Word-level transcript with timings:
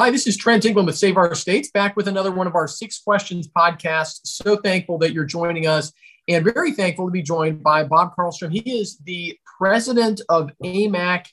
Hi, 0.00 0.12
this 0.12 0.28
is 0.28 0.36
Trent 0.36 0.64
England 0.64 0.86
with 0.86 0.96
Save 0.96 1.16
Our 1.16 1.34
States, 1.34 1.72
back 1.72 1.96
with 1.96 2.06
another 2.06 2.30
one 2.30 2.46
of 2.46 2.54
our 2.54 2.68
Six 2.68 3.00
Questions 3.00 3.48
podcasts. 3.48 4.20
So 4.26 4.54
thankful 4.54 4.96
that 4.98 5.12
you're 5.12 5.24
joining 5.24 5.66
us 5.66 5.92
and 6.28 6.44
very 6.44 6.70
thankful 6.70 7.06
to 7.06 7.10
be 7.10 7.20
joined 7.20 7.64
by 7.64 7.82
Bob 7.82 8.14
Carlstrom. 8.14 8.52
He 8.52 8.78
is 8.78 8.98
the 8.98 9.36
president 9.58 10.20
of 10.28 10.52
AMAC 10.62 11.26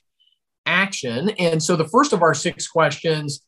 Action. 0.66 1.30
And 1.38 1.62
so 1.62 1.76
the 1.76 1.86
first 1.86 2.12
of 2.12 2.22
our 2.22 2.34
six 2.34 2.66
questions, 2.66 3.40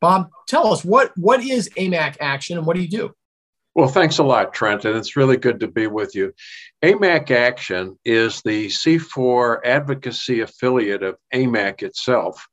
Bob, 0.00 0.28
tell 0.46 0.72
us 0.72 0.84
what, 0.84 1.10
what 1.16 1.42
is 1.42 1.68
AMAC 1.70 2.18
Action 2.20 2.56
and 2.56 2.64
what 2.64 2.76
do 2.76 2.82
you 2.82 2.88
do? 2.88 3.10
Well, 3.74 3.88
thanks 3.88 4.18
a 4.18 4.22
lot, 4.22 4.54
Trent, 4.54 4.84
and 4.84 4.96
it's 4.96 5.16
really 5.16 5.36
good 5.36 5.58
to 5.60 5.68
be 5.68 5.88
with 5.88 6.14
you. 6.14 6.32
AMAC 6.84 7.32
Action 7.32 7.98
is 8.04 8.40
the 8.42 8.68
C4 8.68 9.64
advocacy 9.64 10.42
affiliate 10.42 11.02
of 11.02 11.16
AMAC 11.34 11.82
itself. 11.82 12.46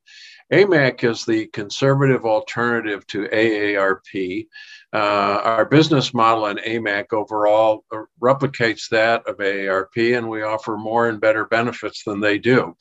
AMAC 0.51 1.03
is 1.03 1.25
the 1.25 1.47
conservative 1.47 2.25
alternative 2.25 3.05
to 3.07 3.27
AARP. 3.27 4.47
Uh, 4.93 5.41
our 5.43 5.65
business 5.65 6.13
model 6.13 6.45
in 6.45 6.57
AMAC 6.57 7.11
overall 7.11 7.83
replicates 8.21 8.87
that 8.89 9.27
of 9.27 9.37
AARP, 9.37 10.17
and 10.17 10.29
we 10.29 10.43
offer 10.43 10.77
more 10.77 11.09
and 11.09 11.19
better 11.19 11.45
benefits 11.45 12.03
than 12.03 12.21
they 12.21 12.37
do. 12.37 12.75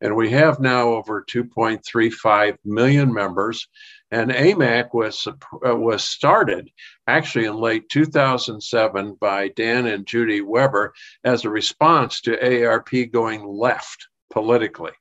And 0.00 0.16
we 0.16 0.30
have 0.30 0.58
now 0.58 0.88
over 0.88 1.24
2.35 1.30 2.56
million 2.64 3.14
members. 3.14 3.68
And 4.10 4.32
AMAC 4.32 4.92
was, 4.92 5.26
uh, 5.26 5.76
was 5.76 6.02
started 6.02 6.68
actually 7.06 7.44
in 7.44 7.54
late 7.54 7.88
2007 7.88 9.16
by 9.20 9.48
Dan 9.48 9.86
and 9.86 10.04
Judy 10.04 10.40
Weber 10.40 10.92
as 11.22 11.44
a 11.44 11.50
response 11.50 12.20
to 12.22 12.36
AARP 12.36 13.12
going 13.12 13.44
left 13.44 14.08
politically. 14.30 14.92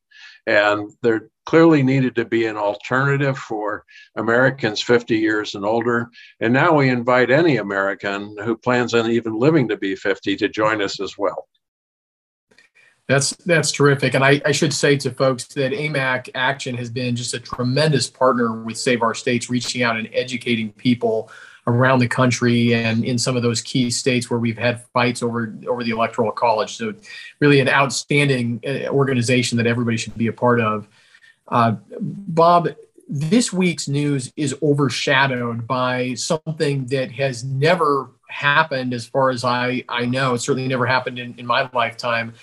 And 0.47 0.91
there 1.01 1.29
clearly 1.45 1.83
needed 1.83 2.15
to 2.15 2.25
be 2.25 2.45
an 2.45 2.57
alternative 2.57 3.37
for 3.37 3.85
Americans 4.15 4.81
50 4.81 5.17
years 5.17 5.55
and 5.55 5.65
older. 5.65 6.09
And 6.39 6.53
now 6.53 6.75
we 6.75 6.89
invite 6.89 7.31
any 7.31 7.57
American 7.57 8.35
who 8.43 8.57
plans 8.57 8.93
on 8.93 9.09
even 9.09 9.37
living 9.37 9.67
to 9.69 9.77
be 9.77 9.95
50 9.95 10.35
to 10.37 10.49
join 10.49 10.81
us 10.81 10.99
as 10.99 11.17
well. 11.17 11.47
That's 13.07 13.31
that's 13.45 13.73
terrific, 13.73 14.13
and 14.13 14.23
I, 14.23 14.41
I, 14.45 14.53
should 14.53 14.73
say 14.73 14.95
to 14.97 15.11
folks 15.11 15.45
that 15.55 15.73
AMAC 15.73 16.29
Action 16.33 16.77
has 16.77 16.89
been 16.89 17.13
just 17.13 17.33
a 17.33 17.41
tremendous 17.41 18.09
partner 18.09 18.63
with 18.63 18.77
Save 18.77 19.01
Our 19.01 19.13
States, 19.13 19.49
reaching 19.49 19.83
out 19.83 19.97
and 19.97 20.07
educating 20.13 20.71
people 20.71 21.29
around 21.71 21.99
the 21.99 22.07
country 22.07 22.73
and 22.73 23.03
in 23.03 23.17
some 23.17 23.35
of 23.35 23.43
those 23.43 23.61
key 23.61 23.89
states 23.89 24.29
where 24.29 24.39
we've 24.39 24.57
had 24.57 24.83
fights 24.93 25.23
over 25.23 25.53
over 25.67 25.83
the 25.83 25.91
electoral 25.91 26.31
college. 26.31 26.77
So, 26.77 26.93
really, 27.39 27.59
an 27.59 27.69
outstanding 27.69 28.61
uh, 28.65 28.87
organization 28.89 29.57
that 29.57 29.67
everybody 29.67 29.97
should 29.97 30.17
be 30.17 30.27
a 30.27 30.33
part 30.33 30.61
of. 30.61 30.87
Uh, 31.47 31.75
Bob, 31.99 32.69
this 33.07 33.51
week's 33.51 33.87
news 33.87 34.31
is 34.35 34.55
overshadowed 34.61 35.67
by 35.67 36.13
something 36.13 36.85
that 36.87 37.11
has 37.11 37.43
never 37.43 38.09
happened, 38.29 38.93
as 38.93 39.05
far 39.05 39.29
as 39.29 39.43
I 39.43 39.83
I 39.89 40.05
know. 40.05 40.33
It 40.33 40.39
certainly 40.39 40.69
never 40.69 40.85
happened 40.85 41.19
in, 41.19 41.35
in 41.37 41.45
my 41.45 41.69
lifetime. 41.73 42.33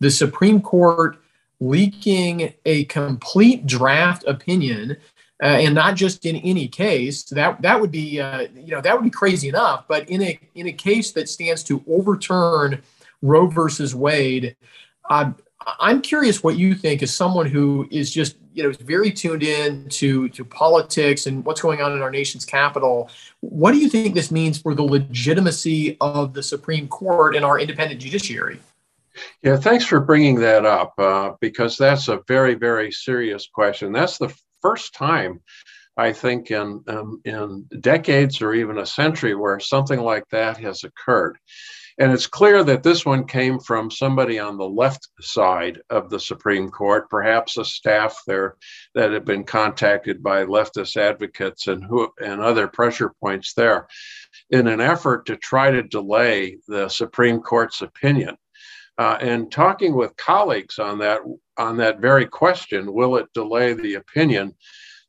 The 0.00 0.10
Supreme 0.10 0.60
Court 0.60 1.18
leaking 1.60 2.54
a 2.64 2.84
complete 2.84 3.66
draft 3.66 4.24
opinion 4.24 4.96
uh, 5.42 5.46
and 5.46 5.74
not 5.74 5.94
just 5.94 6.26
in 6.26 6.36
any 6.36 6.68
case. 6.68 7.24
That 7.24 7.62
that 7.62 7.80
would 7.80 7.90
be 7.90 8.20
uh, 8.20 8.48
you 8.54 8.68
know 8.72 8.80
that 8.80 8.94
would 8.94 9.04
be 9.04 9.10
crazy 9.10 9.48
enough. 9.48 9.84
But 9.88 10.08
in 10.08 10.22
a 10.22 10.38
in 10.54 10.66
a 10.66 10.72
case 10.72 11.12
that 11.12 11.28
stands 11.28 11.62
to 11.64 11.82
overturn 11.88 12.82
Roe 13.22 13.46
versus 13.46 13.94
Wade, 13.94 14.56
uh, 15.08 15.32
I'm 15.80 16.00
curious 16.00 16.42
what 16.42 16.56
you 16.56 16.74
think 16.74 17.02
as 17.02 17.14
someone 17.14 17.46
who 17.46 17.88
is 17.90 18.10
just 18.10 18.36
you 18.52 18.62
know 18.64 18.72
very 18.80 19.10
tuned 19.10 19.42
in 19.42 19.88
to 19.90 20.28
to 20.30 20.44
politics 20.44 21.26
and 21.26 21.44
what's 21.44 21.60
going 21.60 21.80
on 21.80 21.92
in 21.92 22.02
our 22.02 22.10
nation's 22.10 22.44
capital. 22.44 23.10
What 23.40 23.72
do 23.72 23.78
you 23.78 23.88
think 23.88 24.14
this 24.14 24.30
means 24.30 24.58
for 24.60 24.74
the 24.74 24.82
legitimacy 24.82 25.96
of 26.00 26.34
the 26.34 26.42
Supreme 26.42 26.88
Court 26.88 27.36
and 27.36 27.44
our 27.44 27.60
independent 27.60 28.00
judiciary? 28.00 28.58
Yeah, 29.42 29.56
thanks 29.56 29.84
for 29.84 30.00
bringing 30.00 30.36
that 30.36 30.64
up 30.64 30.94
uh, 30.98 31.32
because 31.40 31.76
that's 31.76 32.08
a 32.08 32.20
very, 32.28 32.54
very 32.54 32.92
serious 32.92 33.48
question. 33.52 33.92
That's 33.92 34.18
the 34.18 34.32
first 34.60 34.94
time 34.94 35.40
I 35.98 36.12
think 36.12 36.52
in 36.52 36.84
um, 36.86 37.20
in 37.24 37.66
decades 37.80 38.40
or 38.40 38.54
even 38.54 38.78
a 38.78 38.86
century 38.86 39.34
where 39.34 39.58
something 39.58 40.00
like 40.00 40.28
that 40.30 40.56
has 40.58 40.84
occurred. 40.84 41.38
And 42.00 42.12
it's 42.12 42.28
clear 42.28 42.62
that 42.62 42.84
this 42.84 43.04
one 43.04 43.26
came 43.26 43.58
from 43.58 43.90
somebody 43.90 44.38
on 44.38 44.56
the 44.56 44.68
left 44.68 45.08
side 45.20 45.80
of 45.90 46.08
the 46.08 46.20
Supreme 46.20 46.70
Court, 46.70 47.10
perhaps 47.10 47.56
a 47.56 47.64
staff 47.64 48.22
there 48.24 48.56
that 48.94 49.10
had 49.10 49.24
been 49.24 49.42
contacted 49.42 50.22
by 50.22 50.44
leftist 50.44 50.96
advocates 50.96 51.66
and 51.66 51.82
who 51.82 52.08
and 52.24 52.40
other 52.40 52.68
pressure 52.68 53.12
points 53.20 53.54
there, 53.54 53.88
in 54.50 54.68
an 54.68 54.80
effort 54.80 55.26
to 55.26 55.36
try 55.36 55.72
to 55.72 55.82
delay 55.82 56.58
the 56.68 56.88
Supreme 56.88 57.40
Court's 57.40 57.82
opinion. 57.82 58.36
Uh, 58.98 59.16
and 59.20 59.50
talking 59.52 59.94
with 59.94 60.16
colleagues 60.16 60.78
on 60.80 60.98
that 60.98 61.20
on 61.56 61.76
that 61.76 62.00
very 62.00 62.26
question, 62.26 62.92
will 62.92 63.16
it 63.16 63.32
delay 63.32 63.72
the 63.72 63.94
opinion? 63.94 64.54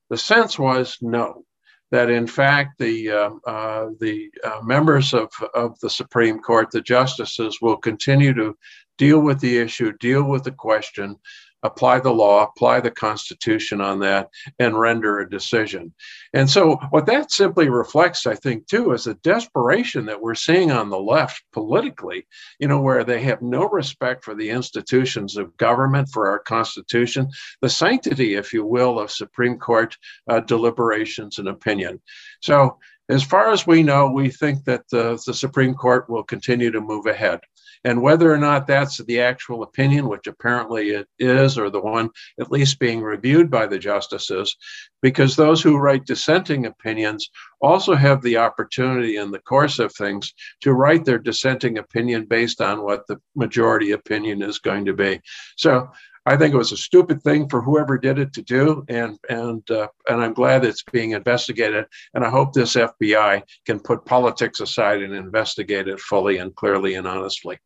The 0.09 0.17
sense 0.17 0.57
was 0.59 0.97
no. 1.01 1.43
That 1.91 2.11
in 2.11 2.27
fact 2.27 2.77
the 2.77 3.09
uh, 3.09 3.31
uh, 3.47 3.89
the 3.99 4.29
uh, 4.43 4.61
members 4.63 5.13
of, 5.15 5.31
of 5.55 5.79
the 5.79 5.89
Supreme 5.89 6.39
Court, 6.39 6.69
the 6.69 6.81
justices, 6.81 7.57
will 7.61 7.77
continue 7.77 8.33
to 8.35 8.55
deal 8.99 9.19
with 9.19 9.39
the 9.39 9.57
issue, 9.57 9.93
deal 9.99 10.23
with 10.23 10.43
the 10.43 10.51
question, 10.51 11.15
apply 11.63 11.99
the 11.99 12.11
law, 12.11 12.43
apply 12.43 12.79
the 12.79 12.91
Constitution 12.91 13.81
on 13.81 13.99
that, 13.99 14.29
and 14.59 14.79
render 14.79 15.19
a 15.19 15.29
decision. 15.29 15.93
And 16.33 16.49
so, 16.49 16.77
what 16.89 17.05
that 17.07 17.31
simply 17.31 17.69
reflects, 17.69 18.25
I 18.25 18.35
think, 18.35 18.67
too, 18.67 18.93
is 18.93 19.07
a 19.07 19.15
desperation 19.15 20.05
that 20.05 20.21
we're 20.21 20.35
seeing 20.35 20.71
on 20.71 20.89
the 20.89 20.99
left 20.99 21.43
politically, 21.51 22.27
you 22.59 22.67
know, 22.67 22.79
where 22.79 23.03
they 23.03 23.21
have 23.23 23.41
no 23.41 23.67
respect 23.67 24.23
for 24.23 24.35
the 24.35 24.49
institutions 24.49 25.37
of 25.37 25.55
government, 25.57 26.09
for 26.13 26.29
our 26.29 26.39
Constitution, 26.39 27.29
the 27.61 27.69
sanctity, 27.69 28.35
if 28.35 28.53
you 28.53 28.65
will, 28.65 28.99
of 28.99 29.11
Supreme 29.11 29.57
Court 29.57 29.95
uh, 30.29 30.39
deliberations 30.41 31.39
and 31.39 31.47
opinion. 31.47 32.01
So, 32.41 32.77
as 33.09 33.23
far 33.23 33.51
as 33.51 33.65
we 33.65 33.81
know, 33.81 34.11
we 34.11 34.29
think 34.29 34.65
that 34.65 34.87
the, 34.91 35.21
the 35.25 35.33
Supreme 35.33 35.73
Court 35.73 36.07
will 36.09 36.23
continue 36.23 36.69
to 36.69 36.79
move 36.79 37.07
ahead. 37.07 37.39
And 37.85 38.01
whether 38.01 38.31
or 38.31 38.37
not 38.37 38.67
that's 38.67 38.97
the 38.97 39.21
actual 39.21 39.63
opinion, 39.63 40.09
which 40.09 40.27
apparently 40.27 40.89
it 40.89 41.07
is, 41.17 41.57
or 41.57 41.69
the 41.69 41.79
one 41.79 42.09
at 42.39 42.51
least 42.51 42.79
being 42.79 43.01
reviewed 43.01 43.49
by 43.49 43.67
the 43.67 43.79
justices, 43.79 44.55
because 45.01 45.35
those 45.35 45.61
who 45.61 45.77
write 45.77 46.05
dissenting 46.05 46.65
opinions 46.65 47.29
also 47.61 47.95
have 47.95 48.21
the 48.21 48.37
opportunity 48.37 49.17
in 49.17 49.31
the 49.31 49.39
course 49.39 49.79
of 49.79 49.93
things 49.93 50.33
to 50.61 50.73
write 50.73 51.05
their 51.05 51.19
dissenting 51.19 51.77
opinion 51.77 52.25
based 52.25 52.61
on 52.61 52.83
what 52.83 53.07
the 53.07 53.17
majority 53.35 53.91
opinion 53.91 54.41
is 54.41 54.59
going 54.59 54.85
to 54.85 54.93
be. 54.93 55.21
So 55.55 55.89
I 56.25 56.37
think 56.37 56.53
it 56.53 56.57
was 56.57 56.71
a 56.71 56.77
stupid 56.77 57.23
thing 57.23 57.49
for 57.49 57.61
whoever 57.61 57.97
did 57.97 58.19
it 58.19 58.33
to 58.33 58.41
do, 58.41 58.85
and 58.89 59.17
and 59.29 59.69
uh, 59.71 59.87
and 60.07 60.21
I'm 60.21 60.33
glad 60.33 60.63
it's 60.65 60.83
being 60.83 61.11
investigated. 61.11 61.85
And 62.13 62.25
I 62.25 62.29
hope 62.29 62.53
this 62.53 62.75
FBI 62.75 63.41
can 63.65 63.79
put 63.79 64.05
politics 64.05 64.59
aside 64.59 65.01
and 65.01 65.15
investigate 65.15 65.87
it 65.87 65.99
fully 65.99 66.37
and 66.37 66.55
clearly 66.55 66.95
and 66.95 67.07
honestly. 67.07 67.57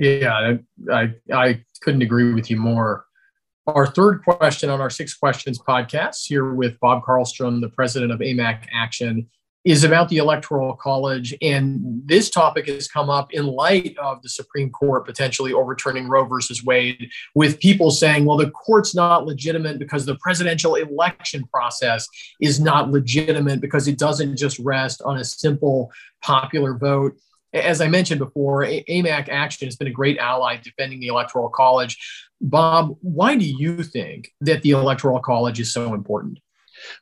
Yeah, 0.00 0.56
I, 0.90 1.14
I 1.30 1.62
couldn't 1.82 2.00
agree 2.00 2.32
with 2.32 2.50
you 2.50 2.56
more. 2.56 3.04
Our 3.66 3.86
third 3.86 4.24
question 4.24 4.70
on 4.70 4.80
our 4.80 4.88
Six 4.88 5.14
Questions 5.14 5.58
podcast, 5.58 6.26
here 6.26 6.54
with 6.54 6.80
Bob 6.80 7.02
Carlstrom, 7.04 7.60
the 7.60 7.68
president 7.68 8.10
of 8.10 8.20
AMAC 8.20 8.64
Action, 8.72 9.28
is 9.66 9.84
about 9.84 10.08
the 10.08 10.16
Electoral 10.16 10.74
College. 10.74 11.34
And 11.42 12.00
this 12.06 12.30
topic 12.30 12.66
has 12.68 12.88
come 12.88 13.10
up 13.10 13.34
in 13.34 13.44
light 13.44 13.94
of 13.98 14.22
the 14.22 14.30
Supreme 14.30 14.70
Court 14.70 15.04
potentially 15.04 15.52
overturning 15.52 16.08
Roe 16.08 16.24
versus 16.24 16.64
Wade, 16.64 17.10
with 17.34 17.60
people 17.60 17.90
saying, 17.90 18.24
well, 18.24 18.38
the 18.38 18.50
court's 18.52 18.94
not 18.94 19.26
legitimate 19.26 19.78
because 19.78 20.06
the 20.06 20.16
presidential 20.16 20.76
election 20.76 21.46
process 21.52 22.08
is 22.40 22.58
not 22.58 22.90
legitimate 22.90 23.60
because 23.60 23.86
it 23.86 23.98
doesn't 23.98 24.38
just 24.38 24.58
rest 24.60 25.02
on 25.02 25.18
a 25.18 25.24
simple 25.24 25.92
popular 26.22 26.72
vote 26.72 27.12
as 27.52 27.80
I 27.80 27.88
mentioned 27.88 28.18
before, 28.18 28.64
AMAC 28.64 29.28
Action 29.28 29.66
has 29.66 29.76
been 29.76 29.88
a 29.88 29.92
great 29.92 30.18
ally 30.18 30.56
defending 30.56 31.00
the 31.00 31.08
Electoral 31.08 31.48
College. 31.48 31.98
Bob, 32.40 32.96
why 33.02 33.36
do 33.36 33.44
you 33.44 33.82
think 33.82 34.32
that 34.40 34.62
the 34.62 34.70
Electoral 34.70 35.20
College 35.20 35.60
is 35.60 35.72
so 35.72 35.94
important? 35.94 36.38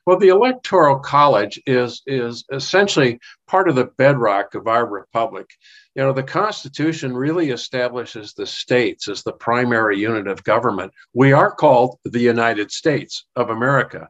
Well, 0.05 0.17
the 0.17 0.29
Electoral 0.29 0.99
College 0.99 1.61
is 1.65 2.01
is 2.05 2.43
essentially 2.51 3.19
part 3.47 3.69
of 3.69 3.75
the 3.75 3.91
bedrock 3.97 4.55
of 4.55 4.67
our 4.67 4.85
republic. 4.85 5.49
You 5.95 6.03
know, 6.03 6.13
the 6.13 6.23
Constitution 6.23 7.15
really 7.15 7.51
establishes 7.51 8.33
the 8.33 8.45
states 8.45 9.07
as 9.07 9.23
the 9.23 9.31
primary 9.31 9.99
unit 9.99 10.27
of 10.27 10.43
government. 10.43 10.91
We 11.13 11.31
are 11.31 11.51
called 11.51 11.97
the 12.03 12.19
United 12.19 12.71
States 12.71 13.25
of 13.35 13.49
America. 13.49 14.09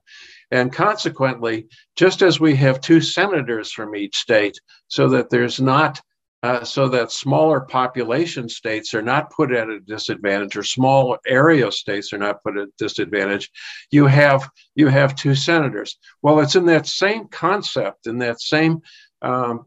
And 0.51 0.73
consequently, 0.73 1.67
just 1.95 2.23
as 2.23 2.39
we 2.39 2.55
have 2.55 2.81
two 2.81 3.01
senators 3.01 3.71
from 3.71 3.95
each 3.95 4.17
state, 4.17 4.59
so 4.87 5.07
that 5.09 5.29
there's 5.29 5.61
not 5.61 6.01
uh, 6.41 6.63
so 6.63 6.87
that 6.87 7.11
smaller 7.11 7.59
population 7.61 8.47
states 8.47 8.93
are 8.93 9.01
not 9.01 9.31
put 9.31 9.51
at 9.51 9.69
a 9.69 9.79
disadvantage 9.81 10.55
or 10.55 10.63
small 10.63 11.17
area 11.27 11.69
states 11.71 12.13
are 12.13 12.17
not 12.17 12.41
put 12.43 12.57
at 12.57 12.67
a 12.67 12.71
disadvantage. 12.77 13.49
You 13.91 14.05
have 14.05 14.49
you 14.75 14.87
have 14.87 15.15
two 15.15 15.35
senators. 15.35 15.97
Well 16.21 16.39
it's 16.39 16.55
in 16.55 16.65
that 16.67 16.87
same 16.87 17.27
concept 17.27 18.07
in 18.07 18.19
that 18.19 18.39
same 18.39 18.81
um, 19.21 19.65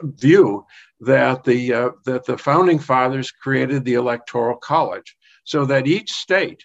view 0.00 0.64
that 1.00 1.44
the 1.44 1.74
uh, 1.74 1.90
that 2.06 2.24
the 2.24 2.38
founding 2.38 2.78
fathers 2.78 3.30
created 3.30 3.84
the 3.84 3.94
electoral 3.94 4.56
college 4.56 5.16
so 5.44 5.66
that 5.66 5.86
each 5.86 6.10
state 6.10 6.64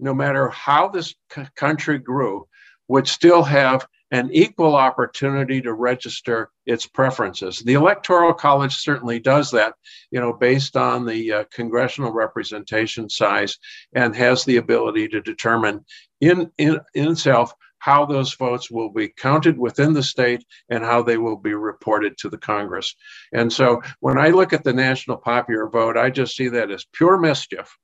no 0.00 0.12
matter 0.12 0.48
how 0.48 0.88
this 0.88 1.14
c- 1.32 1.42
country 1.54 1.98
grew 1.98 2.46
would 2.88 3.06
still 3.06 3.42
have 3.42 3.86
an 4.10 4.30
equal 4.32 4.76
opportunity 4.76 5.60
to 5.60 5.72
register 5.72 6.50
its 6.64 6.86
preferences. 6.86 7.58
The 7.58 7.74
Electoral 7.74 8.32
College 8.32 8.76
certainly 8.76 9.18
does 9.18 9.50
that, 9.50 9.74
you 10.10 10.20
know, 10.20 10.32
based 10.32 10.76
on 10.76 11.04
the 11.04 11.32
uh, 11.32 11.44
congressional 11.52 12.12
representation 12.12 13.08
size 13.08 13.58
and 13.94 14.14
has 14.14 14.44
the 14.44 14.58
ability 14.58 15.08
to 15.08 15.20
determine 15.20 15.84
in, 16.20 16.50
in, 16.58 16.80
in 16.94 17.10
itself 17.10 17.52
how 17.78 18.04
those 18.04 18.34
votes 18.34 18.70
will 18.70 18.90
be 18.90 19.08
counted 19.08 19.58
within 19.58 19.92
the 19.92 20.02
state 20.02 20.44
and 20.70 20.84
how 20.84 21.02
they 21.02 21.18
will 21.18 21.36
be 21.36 21.54
reported 21.54 22.16
to 22.18 22.28
the 22.28 22.38
Congress. 22.38 22.94
And 23.32 23.52
so 23.52 23.82
when 24.00 24.18
I 24.18 24.30
look 24.30 24.52
at 24.52 24.64
the 24.64 24.72
national 24.72 25.18
popular 25.18 25.68
vote, 25.68 25.96
I 25.96 26.10
just 26.10 26.36
see 26.36 26.48
that 26.48 26.70
as 26.70 26.86
pure 26.92 27.18
mischief 27.18 27.76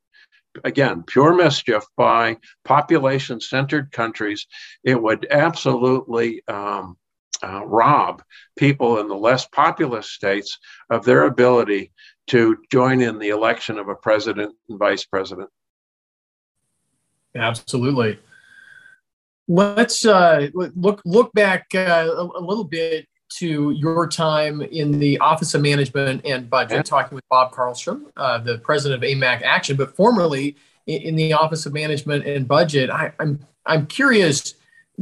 again, 0.65 1.03
pure 1.07 1.35
mischief 1.35 1.85
by 1.97 2.37
population 2.65 3.41
centered 3.41 3.93
countries, 3.93 4.47
it 4.85 5.01
would 5.01 5.27
absolutely 5.31 6.43
um, 6.49 6.97
uh, 7.43 7.65
rob 7.65 8.23
people 8.57 9.01
in 9.01 9.09
the 9.09 9.15
less 9.15 9.47
populous 9.49 10.11
states 10.11 10.59
of 10.91 11.05
their 11.05 11.25
ability 11.25 11.93
to 12.29 12.57
join 12.71 13.01
in 13.01 13.19
the 13.19 13.31
election 13.31 13.79
of 13.79 13.89
a 13.89 13.95
president 13.95 14.55
and 14.69 14.79
vice 14.79 15.05
president. 15.05 15.51
Absolutely. 17.35 18.19
Let's 19.49 20.07
uh, 20.07 20.49
look 20.55 21.03
look 21.05 21.33
back 21.33 21.67
uh, 21.75 21.79
a, 22.09 22.39
a, 22.39 22.41
little 22.41 22.65
bit 22.65 23.07
to 23.39 23.71
your 23.71 24.07
time 24.09 24.63
in 24.63 24.99
the 24.99 25.19
Office 25.19 25.55
of 25.55 25.63
Management 25.63 26.25
and 26.25 26.49
Budget, 26.49 26.77
yeah. 26.77 26.83
talking 26.83 27.15
with 27.17 27.29
Bob 27.29 27.53
Carlstrom, 27.53 28.11
uh, 28.17 28.39
the 28.39 28.59
president 28.59 29.03
of 29.03 29.09
AMAC 29.09 29.43
Action, 29.43 29.77
but 29.77 29.95
formerly 29.95 30.57
in, 30.87 31.03
in 31.03 31.17
the 31.17 31.33
Office 31.33 31.67
of 31.67 31.73
Management 31.73 32.27
and 32.27 32.47
Budget. 32.47 32.91
I, 32.91 33.13
I'm 33.19 33.41
I'm 33.65 33.87
curious, 33.87 34.55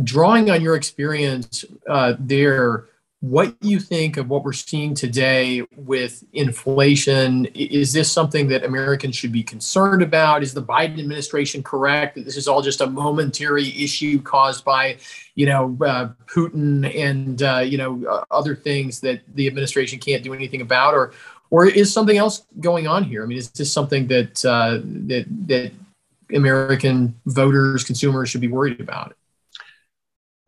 drawing 0.03 0.51
on 0.51 0.61
your 0.61 0.77
experience 0.77 1.65
uh, 1.89 2.15
there, 2.19 2.87
what 3.21 3.61
do 3.61 3.69
you 3.69 3.79
think 3.79 4.17
of 4.17 4.31
what 4.31 4.45
we're 4.45 4.55
seeing 4.55 4.95
today 4.95 5.63
with 5.77 6.25
inflation. 6.33 7.45
Is 7.55 7.93
this 7.93 8.11
something 8.11 8.49
that 8.49 8.65
Americans 8.65 9.15
should 9.15 9.33
be 9.33 9.43
concerned 9.43 10.03
about? 10.03 10.43
Is 10.43 10.55
the 10.55 10.63
Biden 10.63 10.99
administration 10.99 11.63
correct 11.63 12.15
that 12.15 12.25
this 12.25 12.39
is 12.39 12.49
all 12.49 12.63
just 12.63 12.81
a 12.81 12.87
momentary 12.87 13.69
issue 13.83 14.23
caused 14.23 14.65
by, 14.65 14.97
you 15.35 15.45
know, 15.45 15.77
uh, 15.85 16.09
Putin 16.27 16.95
and 16.97 17.43
uh, 17.43 17.59
you 17.59 17.77
know 17.77 18.03
uh, 18.09 18.25
other 18.31 18.57
things 18.57 19.01
that 19.01 19.21
the 19.35 19.47
administration 19.47 19.99
can't 19.99 20.23
do 20.23 20.33
anything 20.33 20.63
about, 20.63 20.95
or 20.95 21.13
or 21.51 21.67
is 21.67 21.93
something 21.93 22.17
else 22.17 22.47
going 22.61 22.87
on 22.87 23.05
here? 23.05 23.23
I 23.23 23.27
mean, 23.27 23.39
is 23.39 23.51
this 23.51 23.71
something 23.71 24.07
that 24.07 24.43
uh, 24.47 24.79
that 25.07 25.27
that 25.47 25.73
American 26.35 27.15
voters, 27.27 27.85
consumers 27.85 28.31
should 28.31 28.41
be 28.41 28.49
worried 28.49 28.81
about? 28.81 29.15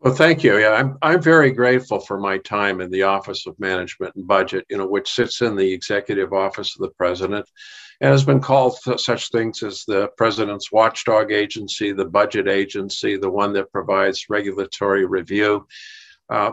Well, 0.03 0.15
thank 0.15 0.43
you. 0.43 0.59
Yeah, 0.59 0.73
I'm 0.73 0.99
I'm 1.01 1.23
very 1.23 1.53
grateful 1.53 2.01
for 2.01 2.19
my 2.19 2.39
time 2.39 2.81
in 2.81 2.91
the 2.91 3.05
Office 3.05 3.47
of 3.47 3.59
Management 3.61 4.17
and 4.17 4.27
Budget, 4.27 4.67
you 4.69 4.77
know, 4.77 4.87
which 4.87 5.09
sits 5.09 5.43
in 5.43 5.55
the 5.55 5.73
Executive 5.73 6.33
Office 6.33 6.75
of 6.75 6.81
the 6.81 6.93
President, 6.97 7.49
and 8.01 8.11
has 8.11 8.25
been 8.25 8.41
called 8.41 8.77
such 8.97 9.31
things 9.31 9.63
as 9.63 9.85
the 9.87 10.09
President's 10.17 10.73
Watchdog 10.73 11.31
Agency, 11.31 11.93
the 11.93 12.05
Budget 12.05 12.49
Agency, 12.49 13.17
the 13.17 13.31
one 13.31 13.53
that 13.53 13.71
provides 13.71 14.27
regulatory 14.29 15.07
review. 15.07 15.69
Uh, 16.29 16.51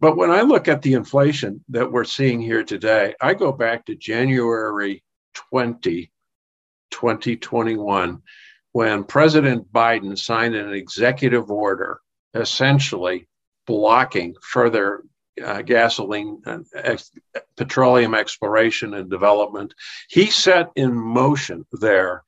but 0.00 0.16
when 0.16 0.30
I 0.30 0.40
look 0.40 0.68
at 0.68 0.80
the 0.80 0.94
inflation 0.94 1.62
that 1.68 1.92
we're 1.92 2.04
seeing 2.04 2.40
here 2.40 2.64
today, 2.64 3.14
I 3.20 3.34
go 3.34 3.52
back 3.52 3.84
to 3.86 3.94
January 3.94 5.04
20, 5.34 6.10
2021, 6.92 8.22
when 8.72 9.04
President 9.04 9.70
Biden 9.70 10.18
signed 10.18 10.54
an 10.54 10.72
executive 10.72 11.50
order 11.50 12.00
essentially 12.34 13.28
blocking 13.66 14.34
further 14.42 15.04
uh, 15.42 15.62
gasoline 15.62 16.40
and 16.46 16.66
ex- 16.74 17.10
petroleum 17.56 18.14
exploration 18.14 18.94
and 18.94 19.10
development. 19.10 19.74
He 20.08 20.26
set 20.26 20.70
in 20.76 20.94
motion 20.94 21.64
there 21.72 22.24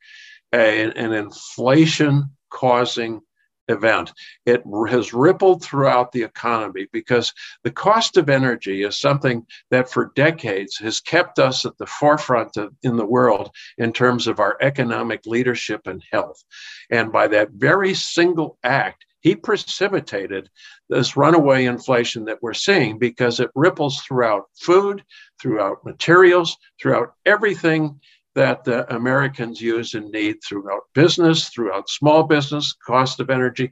a, 0.52 0.84
an 0.84 1.12
inflation 1.12 2.30
causing 2.50 3.20
event. 3.68 4.12
It 4.46 4.62
has 4.88 5.14
rippled 5.14 5.62
throughout 5.62 6.12
the 6.12 6.22
economy 6.22 6.86
because 6.92 7.32
the 7.62 7.70
cost 7.70 8.16
of 8.16 8.28
energy 8.28 8.82
is 8.82 9.00
something 9.00 9.46
that 9.70 9.90
for 9.90 10.12
decades 10.14 10.76
has 10.78 11.00
kept 11.00 11.38
us 11.38 11.64
at 11.64 11.76
the 11.78 11.86
forefront 11.86 12.56
of, 12.56 12.74
in 12.82 12.96
the 12.96 13.06
world 13.06 13.50
in 13.78 13.92
terms 13.92 14.26
of 14.26 14.38
our 14.38 14.56
economic 14.60 15.26
leadership 15.26 15.86
and 15.86 16.04
health. 16.10 16.42
And 16.90 17.10
by 17.10 17.26
that 17.28 17.50
very 17.52 17.94
single 17.94 18.58
act, 18.62 19.06
he 19.24 19.34
precipitated 19.34 20.50
this 20.90 21.16
runaway 21.16 21.64
inflation 21.64 22.26
that 22.26 22.42
we're 22.42 22.52
seeing 22.52 22.98
because 22.98 23.40
it 23.40 23.50
ripples 23.54 24.00
throughout 24.02 24.44
food, 24.54 25.02
throughout 25.40 25.84
materials, 25.84 26.56
throughout 26.80 27.14
everything 27.24 27.98
that 28.34 28.64
the 28.64 28.94
Americans 28.94 29.62
use 29.62 29.94
and 29.94 30.10
need 30.10 30.36
throughout 30.44 30.82
business, 30.94 31.48
throughout 31.48 31.88
small 31.88 32.24
business, 32.24 32.74
cost 32.86 33.18
of 33.18 33.30
energy, 33.30 33.70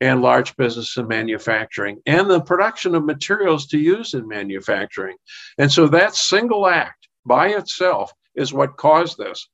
and 0.00 0.22
large 0.22 0.54
business 0.56 0.96
and 0.96 1.08
manufacturing, 1.08 1.98
and 2.06 2.30
the 2.30 2.40
production 2.40 2.94
of 2.94 3.04
materials 3.04 3.66
to 3.66 3.78
use 3.78 4.14
in 4.14 4.28
manufacturing. 4.28 5.16
And 5.58 5.70
so 5.70 5.88
that 5.88 6.14
single 6.14 6.68
act 6.68 7.08
by 7.26 7.48
itself 7.48 8.12
is 8.36 8.52
what 8.52 8.76
caused 8.76 9.18
this. 9.18 9.48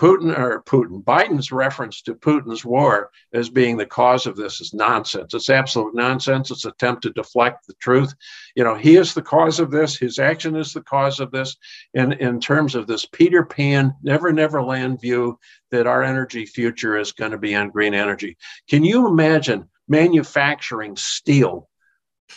Putin 0.00 0.36
or 0.36 0.62
Putin, 0.62 1.04
Biden's 1.04 1.52
reference 1.52 2.02
to 2.02 2.14
Putin's 2.14 2.64
war 2.64 3.10
as 3.32 3.48
being 3.48 3.76
the 3.76 3.86
cause 3.86 4.26
of 4.26 4.36
this 4.36 4.60
is 4.60 4.74
nonsense. 4.74 5.34
It's 5.34 5.48
absolute 5.48 5.94
nonsense. 5.94 6.50
It's 6.50 6.64
an 6.64 6.72
attempt 6.72 7.02
to 7.02 7.10
deflect 7.10 7.66
the 7.66 7.74
truth. 7.74 8.12
You 8.56 8.64
know, 8.64 8.74
he 8.74 8.96
is 8.96 9.14
the 9.14 9.22
cause 9.22 9.60
of 9.60 9.70
this. 9.70 9.96
His 9.96 10.18
action 10.18 10.56
is 10.56 10.72
the 10.72 10.82
cause 10.82 11.20
of 11.20 11.30
this. 11.30 11.56
In 11.94 12.12
in 12.14 12.40
terms 12.40 12.74
of 12.74 12.86
this 12.88 13.06
Peter 13.06 13.44
Pan, 13.44 13.94
never 14.02 14.32
never 14.32 14.62
land 14.62 15.00
view 15.00 15.38
that 15.70 15.86
our 15.86 16.02
energy 16.02 16.44
future 16.44 16.96
is 16.96 17.12
going 17.12 17.30
to 17.30 17.38
be 17.38 17.54
on 17.54 17.70
green 17.70 17.94
energy. 17.94 18.36
Can 18.68 18.84
you 18.84 19.06
imagine 19.06 19.68
manufacturing 19.86 20.96
steel 20.96 21.68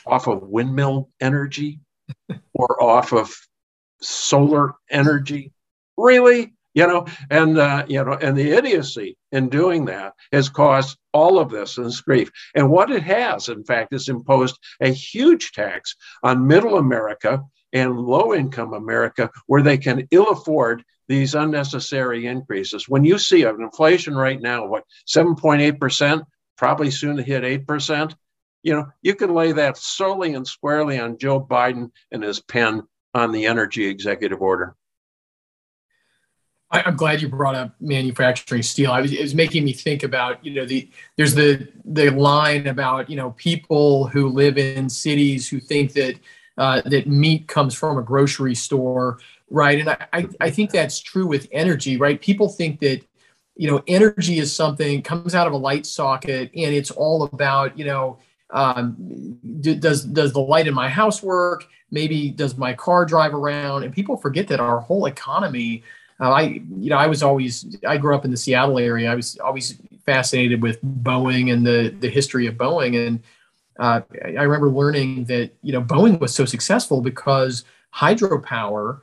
off 0.05 0.27
of 0.27 0.43
windmill 0.43 1.09
energy 1.19 1.79
or 2.53 2.83
off 2.83 3.13
of 3.13 3.35
solar 3.99 4.75
energy? 4.91 5.53
Really? 5.97 6.53
You 6.77 6.85
know, 6.85 7.07
and 7.31 7.57
uh, 7.57 7.83
you 7.87 8.03
know, 8.05 8.13
and 8.13 8.37
the 8.37 8.51
idiocy 8.51 9.17
in 9.31 9.49
doing 9.49 9.85
that 9.85 10.13
has 10.31 10.47
caused 10.47 10.95
all 11.11 11.39
of 11.39 11.49
this 11.49 11.77
and 11.77 11.87
this 11.87 12.01
grief. 12.01 12.29
And 12.53 12.69
what 12.69 12.91
it 12.91 13.01
has, 13.01 13.49
in 13.49 13.63
fact, 13.63 13.95
is 13.95 14.09
imposed 14.09 14.59
a 14.79 14.89
huge 14.89 15.53
tax 15.53 15.95
on 16.21 16.45
middle 16.45 16.77
America 16.77 17.41
and 17.73 17.99
low 17.99 18.31
income 18.31 18.75
America, 18.75 19.31
where 19.47 19.63
they 19.63 19.79
can 19.79 20.07
ill 20.11 20.29
afford 20.29 20.83
these 21.07 21.33
unnecessary 21.33 22.27
increases. 22.27 22.87
When 22.87 23.03
you 23.03 23.17
see 23.17 23.41
an 23.41 23.59
inflation 23.59 24.15
right 24.15 24.39
now, 24.39 24.67
what 24.67 24.83
7.8 25.07 25.79
percent, 25.79 26.25
probably 26.59 26.91
soon 26.91 27.17
to 27.17 27.23
hit 27.23 27.43
eight 27.43 27.65
percent. 27.65 28.15
You 28.61 28.73
know, 28.75 28.85
you 29.01 29.15
can 29.15 29.33
lay 29.33 29.51
that 29.53 29.77
solely 29.77 30.35
and 30.35 30.45
squarely 30.45 30.99
on 30.99 31.17
Joe 31.17 31.39
Biden 31.43 31.89
and 32.11 32.21
his 32.21 32.39
pen 32.39 32.83
on 33.15 33.31
the 33.31 33.47
energy 33.47 33.87
executive 33.87 34.43
order. 34.43 34.75
I, 36.69 36.87
am 36.87 36.95
glad 36.95 37.21
you 37.21 37.29
brought 37.29 37.55
up 37.55 37.75
manufacturing 37.79 38.63
steel. 38.63 38.91
I 38.91 39.01
was, 39.01 39.13
it 39.13 39.21
was 39.21 39.33
making 39.33 39.63
me 39.63 39.73
think 39.73 40.03
about, 40.03 40.43
you 40.43 40.53
know, 40.53 40.65
the 40.65 40.89
there's 41.15 41.33
the 41.33 41.67
the 41.85 42.09
line 42.11 42.67
about, 42.67 43.09
you 43.09 43.15
know, 43.15 43.31
people 43.31 44.07
who 44.07 44.27
live 44.29 44.57
in 44.57 44.89
cities 44.89 45.47
who 45.47 45.59
think 45.59 45.93
that 45.93 46.15
uh, 46.57 46.81
that 46.85 47.07
meat 47.07 47.47
comes 47.47 47.73
from 47.73 47.97
a 47.97 48.01
grocery 48.01 48.55
store, 48.55 49.19
right? 49.49 49.79
And 49.79 49.89
I, 49.89 50.07
I, 50.11 50.27
I 50.41 50.49
think 50.49 50.71
that's 50.71 50.99
true 50.99 51.27
with 51.27 51.47
energy, 51.51 51.97
right? 51.97 52.19
People 52.19 52.49
think 52.49 52.79
that, 52.79 53.01
you 53.55 53.69
know, 53.69 53.83
energy 53.87 54.39
is 54.39 54.53
something 54.53 55.01
comes 55.01 55.35
out 55.35 55.47
of 55.47 55.53
a 55.53 55.57
light 55.57 55.85
socket 55.85 56.51
and 56.55 56.73
it's 56.75 56.91
all 56.91 57.23
about, 57.23 57.77
you 57.77 57.85
know, 57.85 58.17
um, 58.49 58.95
do, 59.59 59.75
does 59.75 60.03
does 60.05 60.33
the 60.33 60.39
light 60.39 60.67
in 60.67 60.73
my 60.73 60.89
house 60.89 61.21
work? 61.23 61.67
Maybe 61.91 62.29
does 62.29 62.57
my 62.57 62.73
car 62.73 63.05
drive 63.05 63.33
around? 63.33 63.83
And 63.83 63.93
people 63.93 64.17
forget 64.17 64.47
that 64.49 64.59
our 64.59 64.79
whole 64.79 65.05
economy 65.05 65.83
uh, 66.19 66.31
I, 66.31 66.41
you 66.41 66.89
know, 66.89 66.97
I 66.97 67.07
was 67.07 67.21
always, 67.21 67.77
I 67.87 67.97
grew 67.97 68.15
up 68.15 68.25
in 68.25 68.31
the 68.31 68.37
Seattle 68.37 68.79
area. 68.79 69.11
I 69.11 69.15
was 69.15 69.37
always 69.37 69.79
fascinated 70.07 70.61
with 70.63 70.83
Boeing 70.83 71.53
and 71.53 71.67
the 71.67 71.95
the 71.99 72.09
history 72.09 72.47
of 72.47 72.55
Boeing. 72.55 73.07
And 73.07 73.23
uh, 73.77 74.01
I 74.23 74.41
remember 74.41 74.69
learning 74.69 75.25
that 75.25 75.51
you 75.61 75.73
know 75.73 75.81
Boeing 75.81 76.19
was 76.19 76.33
so 76.33 76.45
successful 76.45 77.01
because 77.01 77.65
hydropower 77.93 79.01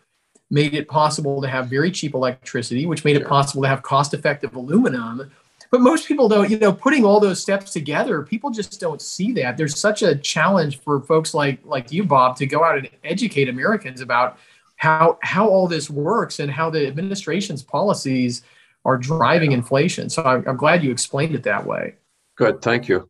made 0.50 0.74
it 0.74 0.88
possible 0.88 1.40
to 1.40 1.48
have 1.48 1.68
very 1.68 1.90
cheap 1.90 2.14
electricity, 2.14 2.86
which 2.86 3.04
made 3.04 3.16
sure. 3.16 3.22
it 3.22 3.28
possible 3.28 3.62
to 3.62 3.68
have 3.68 3.82
cost 3.82 4.14
effective 4.14 4.56
aluminum. 4.56 5.30
But 5.70 5.80
most 5.80 6.06
people 6.06 6.28
don't, 6.28 6.48
you 6.50 6.58
know, 6.58 6.72
putting 6.72 7.04
all 7.04 7.18
those 7.18 7.40
steps 7.40 7.72
together, 7.72 8.22
people 8.22 8.50
just 8.50 8.80
don't 8.80 9.02
see 9.02 9.32
that. 9.32 9.56
There's 9.56 9.78
such 9.78 10.02
a 10.02 10.14
challenge 10.16 10.80
for 10.80 11.00
folks 11.00 11.34
like 11.34 11.60
like 11.64 11.92
you, 11.92 12.02
Bob, 12.04 12.36
to 12.36 12.46
go 12.46 12.64
out 12.64 12.78
and 12.78 12.88
educate 13.04 13.48
Americans 13.48 14.00
about 14.00 14.38
how 14.84 15.18
how 15.22 15.48
all 15.48 15.66
this 15.66 15.88
works 15.88 16.40
and 16.40 16.50
how 16.50 16.68
the 16.68 16.86
administration's 16.86 17.62
policies 17.62 18.42
are 18.84 18.98
driving 18.98 19.52
inflation. 19.52 20.10
So 20.10 20.22
I'm, 20.22 20.46
I'm 20.46 20.58
glad 20.58 20.84
you 20.84 20.90
explained 20.90 21.34
it 21.34 21.42
that 21.44 21.64
way. 21.66 21.94
Good, 22.36 22.60
thank 22.60 22.86
you. 22.86 23.08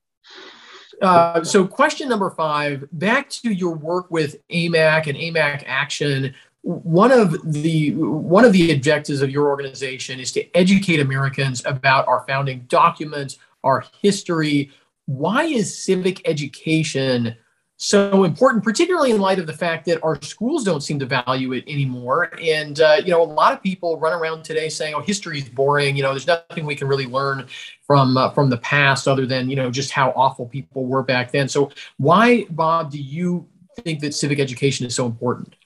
Uh, 1.03 1.43
so 1.43 1.67
question 1.67 2.09
number 2.09 2.31
five, 2.31 2.85
back 2.93 3.29
to 3.29 3.51
your 3.51 3.75
work 3.75 4.09
with 4.09 4.37
AMAC 4.49 5.09
and 5.09 5.19
AMAC 5.19 5.65
Action. 5.67 6.33
One 6.63 7.11
of 7.11 7.53
the 7.53 7.91
one 7.97 8.45
of 8.45 8.53
the 8.53 8.73
objectives 8.73 9.21
of 9.21 9.31
your 9.31 9.49
organization 9.49 10.21
is 10.21 10.31
to 10.33 10.57
educate 10.57 11.01
Americans 11.01 11.61
about 11.67 12.07
our 12.07 12.25
founding 12.29 12.61
documents, 12.69 13.39
our 13.65 13.85
history. 14.01 14.71
Why 15.07 15.45
is 15.45 15.77
civic 15.77 16.27
education 16.27 17.37
so 17.77 18.23
important, 18.25 18.63
particularly 18.63 19.11
in 19.11 19.21
light 19.21 19.39
of 19.39 19.47
the 19.47 19.53
fact 19.53 19.85
that 19.87 20.03
our 20.05 20.21
schools 20.23 20.63
don't 20.63 20.83
seem 20.83 20.99
to 21.01 21.07
value 21.07 21.53
it 21.53 21.65
anymore. 21.67 22.31
And, 22.41 22.81
uh, 22.81 22.97
you 23.05 23.11
know, 23.11 23.23
a 23.23 23.25
lot 23.25 23.53
of 23.53 23.63
people 23.63 23.99
run 23.99 24.13
around 24.13 24.45
today 24.45 24.69
saying, 24.69 24.95
oh, 24.95 25.01
history 25.01 25.39
is 25.39 25.49
boring. 25.49 25.97
You 25.97 26.05
know, 26.05 26.11
there's 26.11 26.27
nothing 26.27 26.67
we 26.67 26.77
can 26.77 26.87
really 26.87 27.07
learn 27.07 27.47
from 27.87 28.17
uh, 28.17 28.31
from 28.31 28.49
the 28.49 28.59
past 28.59 29.09
other 29.09 29.27
than, 29.27 29.51
you 29.51 29.57
know, 29.57 29.71
just 29.71 29.91
how 29.91 30.13
awful 30.15 30.47
people 30.47 30.87
were 30.87 31.03
back 31.03 31.33
then. 31.33 31.49
So 31.49 31.71
why, 31.97 32.47
Bob, 32.51 32.93
do 32.93 33.01
you 33.01 33.49
think 33.81 34.01
that 34.01 34.15
civic 34.15 34.39
education 34.39 34.87
is 34.87 34.95
so 34.95 35.07
important? 35.07 35.57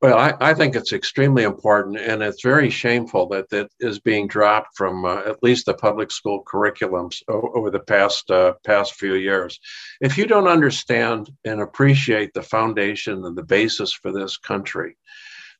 Well, 0.00 0.16
I, 0.16 0.32
I, 0.40 0.54
think 0.54 0.76
it's 0.76 0.92
extremely 0.92 1.42
important, 1.42 1.98
and 1.98 2.22
it's 2.22 2.44
very 2.44 2.70
shameful 2.70 3.26
that 3.30 3.48
that 3.50 3.68
is 3.80 3.98
being 3.98 4.28
dropped 4.28 4.76
from 4.76 5.04
uh, 5.04 5.22
at 5.26 5.42
least 5.42 5.66
the 5.66 5.74
public 5.74 6.12
school 6.12 6.44
curriculums 6.44 7.20
o- 7.28 7.50
over 7.56 7.68
the 7.72 7.80
past 7.80 8.30
uh, 8.30 8.52
past 8.64 8.94
few 8.94 9.14
years. 9.14 9.58
If 10.00 10.16
you 10.16 10.26
don't 10.26 10.46
understand 10.46 11.30
and 11.44 11.60
appreciate 11.60 12.32
the 12.32 12.44
foundation 12.44 13.24
and 13.24 13.36
the 13.36 13.42
basis 13.42 13.92
for 13.92 14.12
this 14.12 14.36
country, 14.36 14.96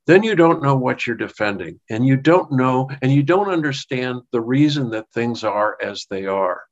then 0.06 0.22
you 0.22 0.36
don't 0.36 0.62
know 0.62 0.76
what 0.76 1.04
you're 1.04 1.16
defending, 1.16 1.80
and 1.90 2.06
you 2.06 2.16
don't 2.16 2.52
know, 2.52 2.88
and 3.02 3.12
you 3.12 3.24
don't 3.24 3.50
understand 3.50 4.20
the 4.30 4.40
reason 4.40 4.90
that 4.90 5.10
things 5.12 5.42
are 5.42 5.76
as 5.82 6.06
they 6.10 6.26
are. 6.26 6.62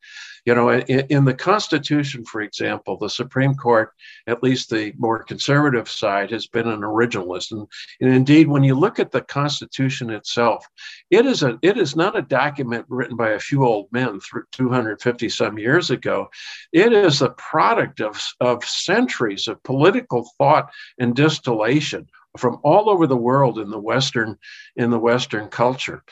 You 0.47 0.55
know, 0.55 0.71
in, 0.71 1.01
in, 1.09 1.25
the 1.25 1.35
Constitution, 1.35 2.25
for 2.25 2.41
example, 2.41 2.97
the 2.97 3.11
Supreme 3.11 3.57
Court, 3.57 3.91
at 4.29 4.45
least 4.45 4.71
the 4.71 4.93
more 4.97 5.25
conservative 5.25 5.91
side, 5.91 6.31
has 6.31 6.47
been 6.47 6.69
an 6.69 6.83
originalist. 6.83 7.51
And, 7.51 7.67
and 8.01 8.15
indeed, 8.15 8.47
when 8.47 8.63
you 8.63 8.77
look 8.77 9.01
at 9.01 9.11
the 9.11 9.23
Constitution 9.23 10.09
itself, 10.09 10.65
it 11.11 11.27
is 11.27 11.43
a 11.43 11.59
it 11.63 11.77
is 11.77 11.97
not 11.97 12.17
a 12.17 12.23
document 12.23 12.87
written 12.89 13.17
by 13.17 13.31
a 13.31 13.41
few 13.41 13.65
old 13.65 13.89
men 13.91 14.21
250 14.53 15.29
some 15.29 15.59
years 15.59 15.91
ago. 15.91 16.29
It 16.73 16.93
is 16.93 17.23
a 17.23 17.31
product 17.31 18.01
of, 18.01 18.23
of 18.41 18.65
centuries 18.65 19.49
of 19.49 19.61
political 19.65 20.31
thought 20.39 20.71
and 21.01 21.17
distillation 21.17 22.07
from 22.39 22.61
all 22.63 22.89
over 22.89 23.07
the 23.07 23.17
world 23.17 23.59
in 23.59 23.71
the 23.71 23.81
Western 23.81 24.39
in 24.77 24.91
the 24.91 24.99
Western 24.99 25.49
culture. 25.49 26.05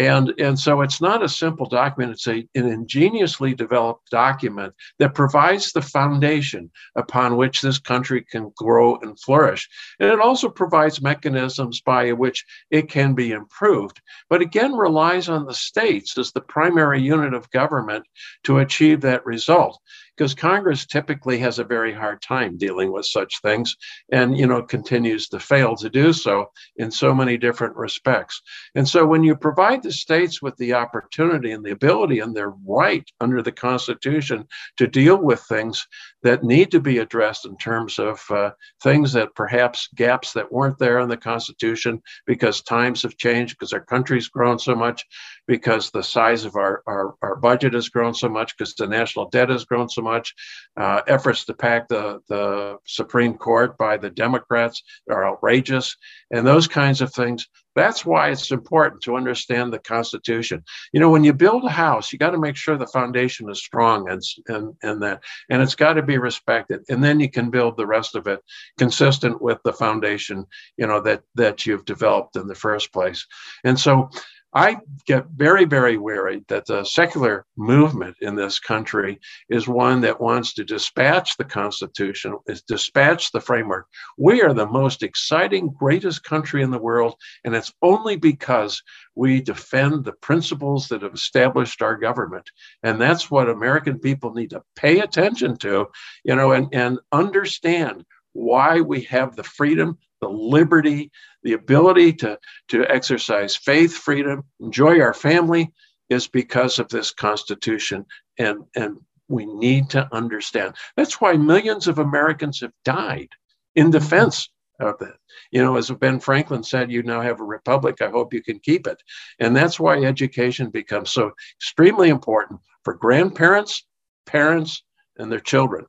And, 0.00 0.32
and 0.38 0.58
so 0.58 0.80
it's 0.80 1.02
not 1.02 1.22
a 1.22 1.28
simple 1.28 1.66
document, 1.66 2.12
it's 2.12 2.26
a, 2.26 2.48
an 2.54 2.66
ingeniously 2.66 3.52
developed 3.52 4.10
document 4.10 4.72
that 4.98 5.14
provides 5.14 5.72
the 5.72 5.82
foundation 5.82 6.70
upon 6.96 7.36
which 7.36 7.60
this 7.60 7.78
country 7.78 8.24
can 8.24 8.50
grow 8.56 8.96
and 9.02 9.20
flourish. 9.20 9.68
And 9.98 10.08
it 10.08 10.18
also 10.18 10.48
provides 10.48 11.02
mechanisms 11.02 11.82
by 11.82 12.12
which 12.12 12.46
it 12.70 12.88
can 12.88 13.12
be 13.12 13.32
improved, 13.32 14.00
but 14.30 14.40
again 14.40 14.72
relies 14.72 15.28
on 15.28 15.44
the 15.44 15.52
states 15.52 16.16
as 16.16 16.32
the 16.32 16.40
primary 16.40 17.02
unit 17.02 17.34
of 17.34 17.50
government 17.50 18.06
to 18.44 18.60
achieve 18.60 19.02
that 19.02 19.26
result 19.26 19.78
because 20.20 20.34
Congress 20.34 20.84
typically 20.84 21.38
has 21.38 21.58
a 21.58 21.64
very 21.64 21.94
hard 21.94 22.20
time 22.20 22.58
dealing 22.58 22.92
with 22.92 23.06
such 23.06 23.40
things 23.40 23.74
and 24.12 24.36
you 24.36 24.46
know 24.46 24.62
continues 24.62 25.28
to 25.28 25.40
fail 25.40 25.74
to 25.74 25.88
do 25.88 26.12
so 26.12 26.44
in 26.76 26.90
so 26.90 27.14
many 27.14 27.38
different 27.38 27.74
respects. 27.74 28.42
And 28.74 28.86
so 28.86 29.06
when 29.06 29.24
you 29.24 29.34
provide 29.34 29.82
the 29.82 29.90
states 29.90 30.42
with 30.42 30.54
the 30.58 30.74
opportunity 30.74 31.52
and 31.52 31.64
the 31.64 31.70
ability 31.70 32.18
and 32.18 32.36
their 32.36 32.52
right 32.68 33.10
under 33.18 33.40
the 33.40 33.50
Constitution 33.50 34.46
to 34.76 34.86
deal 34.86 35.16
with 35.16 35.40
things 35.40 35.86
that 36.22 36.44
need 36.44 36.70
to 36.70 36.80
be 36.80 36.98
addressed 36.98 37.46
in 37.46 37.56
terms 37.56 37.98
of 37.98 38.22
uh, 38.30 38.50
things 38.82 39.12
that 39.12 39.34
perhaps 39.34 39.88
gaps 39.94 40.32
that 40.32 40.52
weren't 40.52 40.78
there 40.78 41.00
in 41.00 41.08
the 41.08 41.16
Constitution 41.16 42.02
because 42.26 42.62
times 42.62 43.02
have 43.02 43.16
changed, 43.16 43.56
because 43.58 43.72
our 43.72 43.84
country's 43.84 44.28
grown 44.28 44.58
so 44.58 44.74
much, 44.74 45.04
because 45.46 45.90
the 45.90 46.02
size 46.02 46.44
of 46.44 46.56
our, 46.56 46.82
our, 46.86 47.14
our 47.22 47.36
budget 47.36 47.72
has 47.74 47.88
grown 47.88 48.14
so 48.14 48.28
much, 48.28 48.56
because 48.56 48.74
the 48.74 48.86
national 48.86 49.28
debt 49.30 49.48
has 49.48 49.64
grown 49.64 49.88
so 49.88 50.02
much. 50.02 50.34
Uh, 50.76 51.00
efforts 51.06 51.44
to 51.44 51.54
pack 51.54 51.88
the, 51.88 52.20
the 52.28 52.76
Supreme 52.86 53.34
Court 53.34 53.76
by 53.78 53.96
the 53.96 54.10
Democrats 54.10 54.82
are 55.08 55.26
outrageous, 55.26 55.96
and 56.30 56.46
those 56.46 56.68
kinds 56.68 57.00
of 57.00 57.12
things. 57.12 57.48
That's 57.76 58.04
why 58.04 58.30
it's 58.30 58.50
important 58.50 59.02
to 59.02 59.16
understand 59.16 59.72
the 59.72 59.78
Constitution. 59.78 60.64
You 60.92 61.00
know, 61.00 61.10
when 61.10 61.24
you 61.24 61.32
build 61.32 61.64
a 61.64 61.70
house, 61.70 62.12
you 62.12 62.18
got 62.18 62.30
to 62.30 62.38
make 62.38 62.56
sure 62.56 62.76
the 62.76 62.86
foundation 62.86 63.48
is 63.48 63.58
strong 63.58 64.10
and, 64.10 64.22
and, 64.48 64.74
and 64.82 65.02
that, 65.02 65.22
and 65.48 65.62
it's 65.62 65.76
got 65.76 65.94
to 65.94 66.02
be 66.02 66.18
respected. 66.18 66.80
And 66.88 67.02
then 67.02 67.20
you 67.20 67.30
can 67.30 67.50
build 67.50 67.76
the 67.76 67.86
rest 67.86 68.16
of 68.16 68.26
it 68.26 68.40
consistent 68.78 69.40
with 69.40 69.58
the 69.64 69.72
foundation, 69.72 70.46
you 70.76 70.86
know, 70.86 71.00
that, 71.02 71.22
that 71.36 71.64
you've 71.64 71.84
developed 71.84 72.36
in 72.36 72.48
the 72.48 72.54
first 72.54 72.92
place. 72.92 73.26
And 73.64 73.78
so 73.78 74.10
I 74.52 74.78
get 75.06 75.26
very, 75.28 75.64
very 75.64 75.96
worried 75.96 76.44
that 76.48 76.66
the 76.66 76.82
secular 76.82 77.46
movement 77.56 78.16
in 78.20 78.34
this 78.34 78.58
country 78.58 79.20
is 79.48 79.68
one 79.68 80.00
that 80.00 80.20
wants 80.20 80.54
to 80.54 80.64
dispatch 80.64 81.36
the 81.36 81.44
Constitution, 81.44 82.36
is 82.48 82.62
dispatch 82.62 83.30
the 83.30 83.40
framework. 83.40 83.86
We 84.18 84.42
are 84.42 84.52
the 84.52 84.66
most 84.66 85.04
exciting, 85.04 85.70
greatest 85.78 86.24
country 86.24 86.62
in 86.62 86.72
the 86.72 86.80
world, 86.80 87.14
and 87.44 87.54
it's 87.54 87.72
only 87.80 88.16
because 88.16 88.82
we 89.14 89.40
defend 89.40 90.04
the 90.04 90.14
principles 90.14 90.88
that 90.88 91.02
have 91.02 91.14
established 91.14 91.80
our 91.80 91.96
government. 91.96 92.50
And 92.82 93.00
that's 93.00 93.30
what 93.30 93.48
American 93.48 94.00
people 94.00 94.32
need 94.32 94.50
to 94.50 94.62
pay 94.74 94.98
attention 94.98 95.58
to, 95.58 95.86
you 96.24 96.34
know, 96.34 96.52
and, 96.52 96.68
and 96.72 96.98
understand 97.12 98.04
why 98.32 98.80
we 98.80 99.02
have 99.02 99.36
the 99.36 99.42
freedom, 99.42 99.98
the 100.20 100.28
liberty, 100.28 101.10
the 101.42 101.54
ability 101.54 102.12
to, 102.14 102.38
to 102.68 102.84
exercise 102.90 103.56
faith, 103.56 103.96
freedom, 103.96 104.44
enjoy 104.60 105.00
our 105.00 105.14
family 105.14 105.72
is 106.08 106.26
because 106.26 106.78
of 106.78 106.88
this 106.88 107.12
Constitution. 107.12 108.04
And, 108.38 108.64
and 108.76 108.98
we 109.28 109.46
need 109.46 109.90
to 109.90 110.08
understand. 110.12 110.74
That's 110.96 111.20
why 111.20 111.34
millions 111.34 111.86
of 111.88 111.98
Americans 111.98 112.60
have 112.60 112.72
died 112.84 113.28
in 113.74 113.90
defense 113.90 114.48
of 114.80 115.00
it. 115.00 115.14
You 115.52 115.62
know, 115.62 115.76
as 115.76 115.90
Ben 115.90 116.20
Franklin 116.20 116.64
said, 116.64 116.90
you 116.90 117.02
now 117.02 117.20
have 117.20 117.40
a 117.40 117.44
republic. 117.44 118.00
I 118.00 118.08
hope 118.08 118.34
you 118.34 118.42
can 118.42 118.58
keep 118.58 118.86
it. 118.86 119.00
And 119.38 119.54
that's 119.54 119.78
why 119.78 120.02
education 120.02 120.70
becomes 120.70 121.12
so 121.12 121.32
extremely 121.58 122.08
important 122.08 122.60
for 122.84 122.94
grandparents, 122.94 123.84
parents, 124.26 124.82
and 125.16 125.30
their 125.30 125.40
children. 125.40 125.86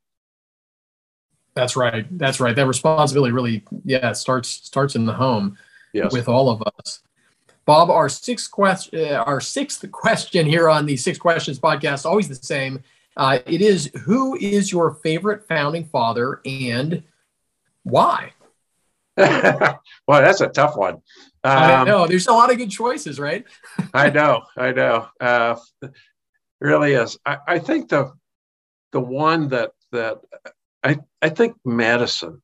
That's 1.53 1.75
right. 1.75 2.05
That's 2.17 2.39
right. 2.39 2.55
That 2.55 2.67
responsibility 2.67 3.34
really, 3.34 3.63
yeah, 3.84 4.13
starts 4.13 4.50
starts 4.50 4.96
in 4.96 5.05
the 5.05 5.13
home 5.13 5.58
yes. 5.93 6.12
with 6.12 6.27
all 6.27 6.50
of 6.50 6.62
us. 6.62 7.01
Bob, 7.65 7.89
our 7.89 8.10
sixth 8.10 8.50
question, 8.51 9.13
uh, 9.13 9.24
our 9.24 9.39
sixth 9.39 9.89
question 9.91 10.46
here 10.46 10.70
on 10.70 10.86
the 10.86 10.98
Six 10.98 11.17
Questions 11.17 11.60
podcast, 11.60 12.05
always 12.05 12.27
the 12.27 12.36
same. 12.36 12.81
Uh, 13.17 13.39
it 13.46 13.62
is: 13.62 13.91
Who 14.05 14.36
is 14.38 14.72
your 14.72 14.96
favorite 14.96 15.48
founding 15.48 15.86
father 15.86 16.41
and 16.46 17.03
why? 17.84 18.34
well, 19.17 19.81
that's 20.08 20.41
a 20.41 20.48
tough 20.48 20.77
one. 20.77 20.96
Um, 21.43 21.58
I 21.58 21.84
know. 21.84 22.08
There's 22.08 22.27
a 22.27 22.34
lot 22.34 22.51
of 22.51 22.58
good 22.58 22.72
choices, 22.72 23.20
right? 23.20 23.46
I 23.93 24.10
know. 24.10 24.43
I 24.58 24.72
know. 24.72 25.08
Uh, 25.20 25.58
really 26.60 26.93
is. 26.93 27.17
I, 27.25 27.38
I 27.48 27.60
think 27.60 27.89
the 27.89 28.13
the 28.91 29.01
one 29.01 29.50
that 29.50 29.72
that 29.91 30.22
I, 30.84 31.00
I 31.22 31.30
think 31.30 31.56
Madison, 31.64 32.42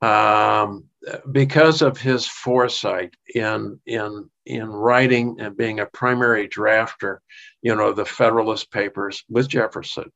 um, 0.00 0.84
because 1.30 1.82
of 1.82 1.98
his 1.98 2.26
foresight 2.26 3.14
in 3.34 3.80
in 3.86 4.30
in 4.46 4.68
writing 4.68 5.36
and 5.40 5.56
being 5.56 5.80
a 5.80 5.86
primary 5.86 6.48
drafter, 6.48 7.18
you 7.62 7.74
know, 7.74 7.92
the 7.92 8.04
Federalist 8.04 8.70
Papers 8.70 9.24
with 9.28 9.48
Jefferson, 9.48 10.12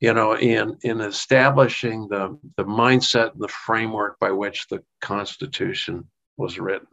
you 0.00 0.14
know, 0.14 0.36
in 0.36 0.76
in 0.82 1.00
establishing 1.00 2.08
the 2.08 2.38
the 2.56 2.64
mindset 2.64 3.32
and 3.32 3.42
the 3.42 3.48
framework 3.48 4.18
by 4.18 4.30
which 4.30 4.66
the 4.68 4.82
Constitution 5.00 6.08
was 6.36 6.58
written. 6.58 6.88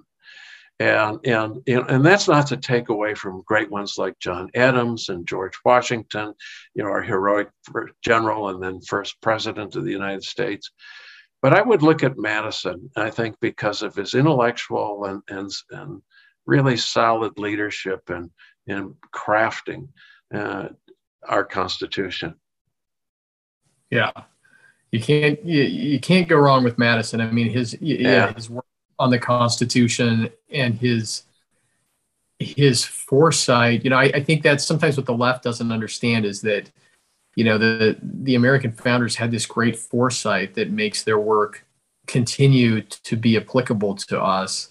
And, 0.79 1.25
and, 1.25 1.61
and 1.67 2.05
that's 2.05 2.27
not 2.27 2.47
to 2.47 2.57
take 2.57 2.89
away 2.89 3.15
from 3.15 3.43
great 3.45 3.71
ones 3.71 3.97
like 3.97 4.19
John 4.19 4.49
Adams 4.55 5.07
and 5.07 5.25
George 5.25 5.57
Washington, 5.63 6.33
you 6.73 6.83
know, 6.83 6.89
our 6.89 7.01
heroic 7.01 7.49
general 8.03 8.49
and 8.49 8.61
then 8.61 8.81
first 8.81 9.21
president 9.21 9.75
of 9.75 9.85
the 9.85 9.91
United 9.91 10.23
States. 10.23 10.71
But 11.41 11.53
I 11.53 11.61
would 11.61 11.81
look 11.81 12.03
at 12.03 12.17
Madison, 12.17 12.89
I 12.97 13.09
think, 13.09 13.37
because 13.39 13.83
of 13.83 13.95
his 13.95 14.15
intellectual 14.15 15.05
and, 15.05 15.21
and, 15.29 15.49
and 15.71 16.01
really 16.45 16.75
solid 16.75 17.37
leadership 17.37 18.09
and 18.09 18.31
in 18.67 18.95
crafting 19.13 19.89
uh, 20.33 20.69
our 21.27 21.43
Constitution. 21.43 22.35
Yeah, 23.89 24.11
you 24.91 24.99
can't 24.99 25.43
you, 25.45 25.63
you 25.63 25.99
can't 25.99 26.27
go 26.27 26.37
wrong 26.37 26.63
with 26.63 26.77
Madison. 26.77 27.21
I 27.21 27.29
mean, 27.31 27.49
his 27.49 27.77
yeah. 27.79 27.97
yeah 28.01 28.33
his 28.33 28.49
work 28.49 28.65
on 28.99 29.09
the 29.09 29.19
Constitution 29.19 30.29
and 30.49 30.75
his 30.75 31.23
his 32.39 32.83
foresight. 32.83 33.83
You 33.83 33.89
know, 33.89 33.97
I, 33.97 34.11
I 34.13 34.23
think 34.23 34.43
that's 34.43 34.65
sometimes 34.65 34.97
what 34.97 35.05
the 35.05 35.13
left 35.13 35.43
doesn't 35.43 35.71
understand 35.71 36.25
is 36.25 36.41
that 36.41 36.69
you 37.35 37.43
know 37.43 37.57
the 37.57 37.97
the 38.01 38.35
American 38.35 38.71
founders 38.71 39.15
had 39.15 39.31
this 39.31 39.45
great 39.45 39.77
foresight 39.77 40.53
that 40.55 40.71
makes 40.71 41.03
their 41.03 41.19
work 41.19 41.65
continue 42.07 42.81
to 42.81 43.15
be 43.15 43.37
applicable 43.37 43.95
to 43.95 44.21
us 44.21 44.69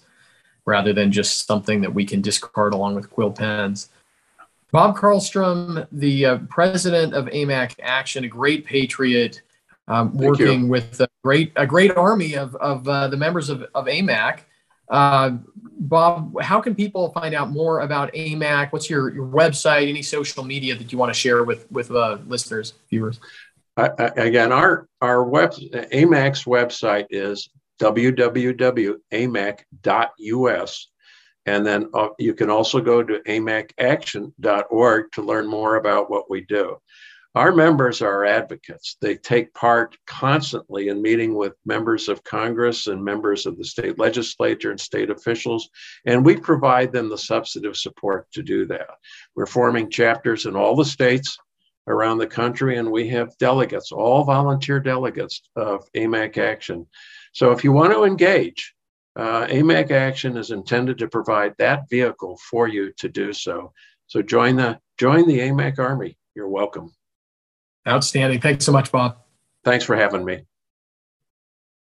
rather 0.65 0.93
than 0.93 1.11
just 1.11 1.45
something 1.45 1.81
that 1.81 1.93
we 1.93 2.05
can 2.05 2.21
discard 2.21 2.73
along 2.73 2.95
with 2.95 3.09
quill 3.09 3.31
pens. 3.31 3.89
Bob 4.71 4.97
Carlstrom, 4.97 5.87
the 5.91 6.25
uh, 6.25 6.37
president 6.49 7.13
of 7.13 7.25
AMAC 7.27 7.75
Action, 7.81 8.23
a 8.23 8.27
great 8.27 8.65
patriot, 8.65 9.41
um, 9.87 10.17
working 10.17 10.67
with 10.67 10.99
a 11.01 11.07
great 11.23 11.51
a 11.55 11.67
great 11.67 11.95
army 11.95 12.35
of, 12.35 12.55
of 12.55 12.87
uh, 12.87 13.07
the 13.07 13.17
members 13.17 13.49
of, 13.49 13.63
of 13.75 13.85
AMAC. 13.85 14.41
Uh, 14.89 15.37
Bob, 15.77 16.39
how 16.41 16.61
can 16.61 16.75
people 16.75 17.11
find 17.11 17.35
out 17.35 17.49
more 17.49 17.81
about 17.81 18.13
AMAC? 18.13 18.71
What's 18.71 18.89
your, 18.89 19.13
your 19.13 19.27
website? 19.27 19.89
Any 19.89 20.01
social 20.01 20.43
media 20.43 20.75
that 20.75 20.91
you 20.91 20.97
want 20.97 21.13
to 21.13 21.19
share 21.19 21.43
with 21.43 21.69
with 21.71 21.91
uh, 21.91 22.17
listeners, 22.27 22.73
viewers? 22.89 23.19
again, 23.77 24.51
our 24.51 24.87
our 25.01 25.23
web 25.23 25.51
AMAC's 25.51 26.45
website 26.45 27.07
is 27.09 27.49
www.amac.us. 27.81 29.01
And 31.47 31.63
then 31.65 31.89
uh, 31.93 32.07
you 32.17 32.33
can 32.33 32.49
also 32.49 32.81
go 32.81 33.03
to 33.03 33.19
amacaction.org 33.19 35.11
to 35.11 35.21
learn 35.21 35.45
more 35.47 35.75
about 35.75 36.09
what 36.09 36.27
we 36.29 36.41
do. 36.41 36.77
Our 37.35 37.51
members 37.51 38.01
are 38.01 38.23
advocates. 38.23 38.95
They 39.01 39.17
take 39.17 39.53
part 39.53 39.97
constantly 40.07 40.87
in 40.87 41.01
meeting 41.01 41.35
with 41.35 41.53
members 41.65 42.07
of 42.07 42.23
Congress 42.23 42.87
and 42.87 43.03
members 43.03 43.45
of 43.45 43.57
the 43.57 43.65
state 43.65 43.99
legislature 43.99 44.71
and 44.71 44.79
state 44.79 45.09
officials, 45.09 45.69
and 46.05 46.25
we 46.25 46.37
provide 46.37 46.93
them 46.93 47.09
the 47.09 47.17
substantive 47.17 47.75
support 47.75 48.31
to 48.31 48.41
do 48.41 48.65
that. 48.67 48.87
We're 49.35 49.47
forming 49.47 49.89
chapters 49.89 50.45
in 50.45 50.55
all 50.55 50.77
the 50.77 50.85
states 50.85 51.37
around 51.87 52.19
the 52.19 52.27
country, 52.27 52.77
and 52.77 52.89
we 52.89 53.09
have 53.09 53.37
delegates, 53.37 53.91
all 53.91 54.23
volunteer 54.23 54.79
delegates 54.79 55.41
of 55.57 55.83
AMAC 55.93 56.37
Action. 56.37 56.87
So 57.33 57.51
if 57.51 57.65
you 57.65 57.73
want 57.73 57.91
to 57.91 58.05
engage, 58.05 58.73
uh, 59.17 59.45
AMAC 59.47 59.91
Action 59.91 60.37
is 60.37 60.51
intended 60.51 60.97
to 60.99 61.09
provide 61.09 61.53
that 61.57 61.89
vehicle 61.89 62.39
for 62.49 62.69
you 62.69 62.93
to 62.93 63.09
do 63.09 63.33
so. 63.33 63.73
So 64.07 64.21
join 64.21 64.55
the 64.55 64.79
join 64.97 65.27
the 65.27 65.39
AMAC 65.39 65.79
Army. 65.79 66.17
You're 66.33 66.47
welcome. 66.47 66.93
Outstanding. 67.87 68.41
Thanks 68.41 68.65
so 68.65 68.71
much, 68.71 68.91
Bob. 68.91 69.17
Thanks 69.63 69.85
for 69.85 69.95
having 69.95 70.25
me. 70.25 70.45